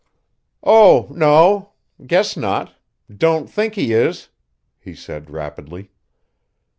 [0.63, 1.73] "Oh, no.
[2.07, 2.73] Guess not.
[3.15, 4.29] Don't think he is,"
[4.79, 5.91] he said rapidly.